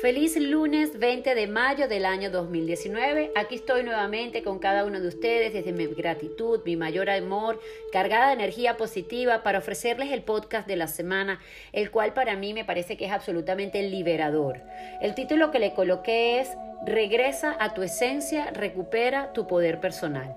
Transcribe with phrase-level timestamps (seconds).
[0.00, 3.32] Feliz lunes 20 de mayo del año 2019.
[3.34, 7.58] Aquí estoy nuevamente con cada uno de ustedes desde mi gratitud, mi mayor amor,
[7.92, 11.40] cargada de energía positiva para ofrecerles el podcast de la semana,
[11.72, 14.60] el cual para mí me parece que es absolutamente liberador.
[15.00, 16.50] El título que le coloqué es
[16.84, 20.36] Regresa a tu esencia, recupera tu poder personal.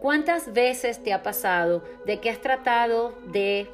[0.00, 3.68] ¿Cuántas veces te ha pasado de que has tratado de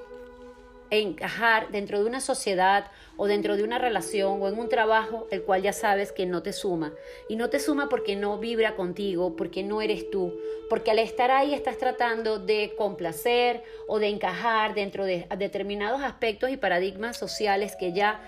[0.90, 5.42] encajar dentro de una sociedad o dentro de una relación o en un trabajo el
[5.42, 6.92] cual ya sabes que no te suma.
[7.28, 10.34] Y no te suma porque no vibra contigo, porque no eres tú,
[10.68, 16.50] porque al estar ahí estás tratando de complacer o de encajar dentro de determinados aspectos
[16.50, 18.20] y paradigmas sociales que ya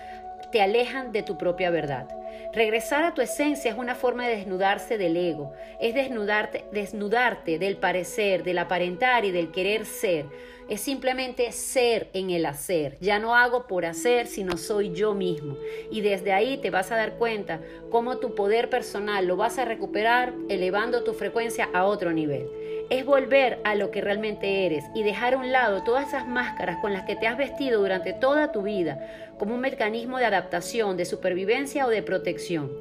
[0.51, 2.07] te alejan de tu propia verdad.
[2.53, 7.77] Regresar a tu esencia es una forma de desnudarse del ego, es desnudarte, desnudarte del
[7.77, 10.25] parecer, del aparentar y del querer ser.
[10.67, 12.97] Es simplemente ser en el hacer.
[13.01, 15.57] Ya no hago por hacer, sino soy yo mismo.
[15.89, 19.65] Y desde ahí te vas a dar cuenta cómo tu poder personal lo vas a
[19.65, 22.47] recuperar elevando tu frecuencia a otro nivel
[22.89, 26.77] es volver a lo que realmente eres y dejar a un lado todas esas máscaras
[26.77, 28.99] con las que te has vestido durante toda tu vida
[29.37, 32.71] como un mecanismo de adaptación, de supervivencia o de protección.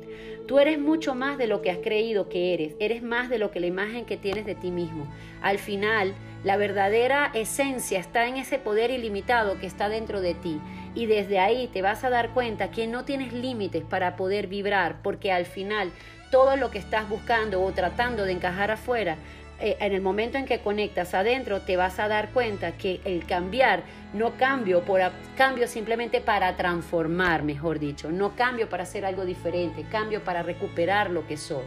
[0.46, 3.50] Tú eres mucho más de lo que has creído que eres, eres más de lo
[3.50, 5.06] que la imagen que tienes de ti mismo.
[5.42, 10.58] Al final, la verdadera esencia está en ese poder ilimitado que está dentro de ti
[10.94, 15.02] y desde ahí te vas a dar cuenta que no tienes límites para poder vibrar
[15.02, 15.90] porque al final
[16.30, 19.16] todo lo que estás buscando o tratando de encajar afuera
[19.60, 23.26] eh, en el momento en que conectas adentro, te vas a dar cuenta que el
[23.26, 23.82] cambiar,
[24.14, 25.00] no cambio por
[25.36, 31.10] cambio simplemente para transformar, mejor dicho, no cambio para hacer algo diferente, cambio para recuperar
[31.10, 31.64] lo que soy.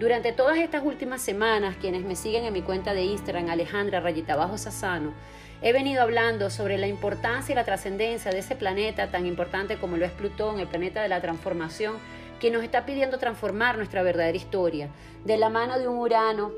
[0.00, 4.34] Durante todas estas últimas semanas, quienes me siguen en mi cuenta de Instagram, Alejandra Rayita
[4.34, 5.12] Bajo Sassano,
[5.62, 9.98] he venido hablando sobre la importancia y la trascendencia de ese planeta tan importante como
[9.98, 11.98] lo es Plutón, el planeta de la transformación,
[12.40, 14.88] que nos está pidiendo transformar nuestra verdadera historia,
[15.24, 16.50] de la mano de un Urano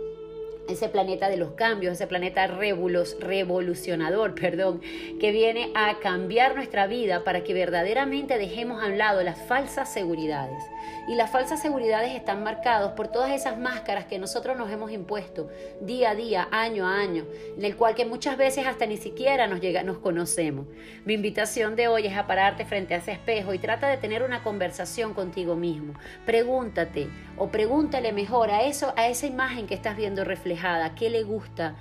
[0.69, 4.81] ese planeta de los cambios, ese planeta revolucionador, perdón,
[5.21, 9.93] que viene a cambiar nuestra vida para que verdaderamente dejemos a un lado las falsas
[9.93, 10.63] seguridades.
[11.09, 15.51] Y las falsas seguridades están marcadas por todas esas máscaras que nosotros nos hemos impuesto
[15.81, 17.25] día a día, año a año,
[17.57, 20.67] en el cual que muchas veces hasta ni siquiera nos llega, nos conocemos.
[21.05, 24.23] Mi invitación de hoy es a pararte frente a ese espejo y trata de tener
[24.23, 25.95] una conversación contigo mismo.
[26.25, 30.52] Pregúntate o pregúntale mejor a eso, a esa imagen que estás viendo reflejada,
[30.91, 31.75] qué le gusta,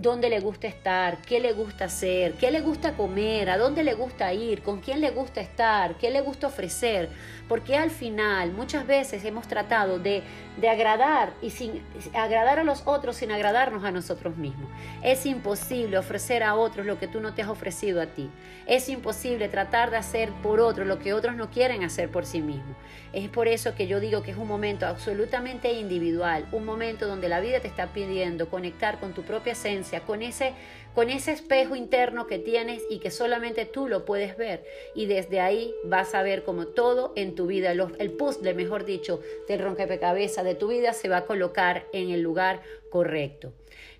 [0.00, 3.94] dónde le gusta estar, qué le gusta hacer, qué le gusta comer, a dónde le
[3.94, 7.08] gusta ir, con quién le gusta estar, qué le gusta ofrecer.
[7.48, 10.22] Porque al final muchas veces hemos tratado de,
[10.60, 11.82] de agradar y sin
[12.14, 14.68] agradar a los otros sin agradarnos a nosotros mismos.
[15.02, 18.30] Es imposible ofrecer a otros lo que tú no te has ofrecido a ti.
[18.66, 22.42] Es imposible tratar de hacer por otros lo que otros no quieren hacer por sí
[22.42, 22.76] mismos.
[23.12, 27.30] Es por eso que yo digo que es un momento absolutamente individual, un momento donde
[27.30, 30.52] la vida te está pidiendo conectar con tu propia esencia, con ese,
[30.94, 34.64] con ese espejo interno que tienes y que solamente tú lo puedes ver.
[34.94, 39.20] Y desde ahí vas a ver como todo en tu vida, el puzzle, mejor dicho,
[39.48, 43.52] del rompecabezas de tu vida se va a colocar en el lugar correcto.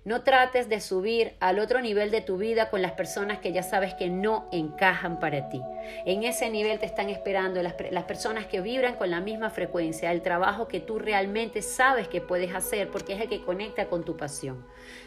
[0.09, 3.61] No trates de subir al otro nivel de tu vida con las personas que ya
[3.61, 5.61] sabes que no encajan para ti.
[6.03, 7.75] En ese nivel te están esperando las,
[8.05, 12.55] personas que vibran con la misma frecuencia, el trabajo que tú realmente sabes que puedes
[12.55, 14.65] hacer porque es el que conecta con tu pasión.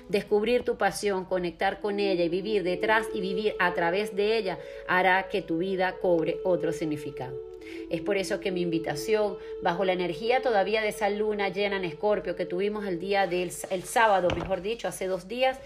[0.08, 4.60] Descubrir tu pasión, conectar con ella y vivir detrás y vivir a través de ella
[4.86, 7.51] hará que tu vida cobre otro significado.
[7.90, 11.84] Es por eso que mi invitación, bajo la energía todavía de esa luna llena en
[11.84, 15.58] Escorpio que tuvimos el día del el sábado, mejor dicho, hace dos días,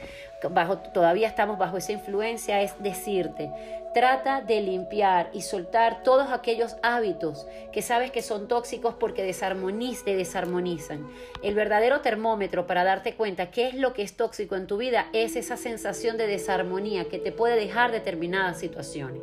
[0.92, 3.50] todavía estamos bajo esa influencia, es decirte,
[3.94, 10.16] trata de limpiar y soltar todos aquellos hábitos que sabes que son tóxicos porque te
[10.16, 11.08] desarmonizan.
[11.42, 15.08] El verdadero termómetro para darte cuenta qué es lo que es tóxico en tu vida
[15.14, 19.22] es esa sensación de desarmonía que te puede dejar determinadas situaciones.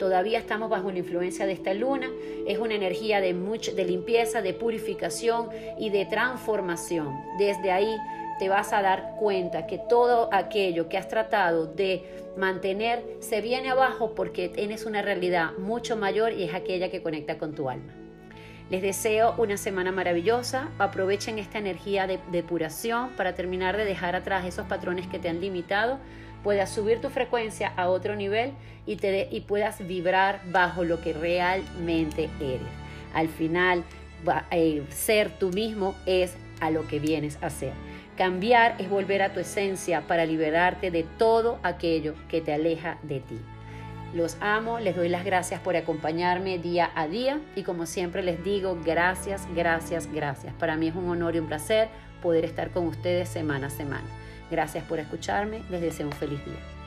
[0.00, 2.10] Todavía estamos bajo la influencia de esta luna.
[2.46, 7.14] Es una energía de, de limpieza, de purificación y de transformación.
[7.38, 7.94] Desde ahí
[8.38, 12.02] te vas a dar cuenta que todo aquello que has tratado de
[12.38, 17.36] mantener se viene abajo porque tienes una realidad mucho mayor y es aquella que conecta
[17.36, 17.92] con tu alma.
[18.70, 20.68] Les deseo una semana maravillosa.
[20.78, 25.40] Aprovechen esta energía de depuración para terminar de dejar atrás esos patrones que te han
[25.40, 25.98] limitado
[26.42, 28.52] puedas subir tu frecuencia a otro nivel
[28.86, 32.68] y, te y puedas vibrar bajo lo que realmente eres.
[33.14, 33.84] Al final,
[34.50, 37.72] eh, ser tú mismo es a lo que vienes a ser.
[38.16, 43.20] Cambiar es volver a tu esencia para liberarte de todo aquello que te aleja de
[43.20, 43.38] ti.
[44.12, 48.42] Los amo, les doy las gracias por acompañarme día a día y como siempre les
[48.42, 50.52] digo, gracias, gracias, gracias.
[50.54, 51.88] Para mí es un honor y un placer
[52.20, 54.06] poder estar con ustedes semana a semana.
[54.50, 56.79] Gracias por escucharme, les deseo un feliz día.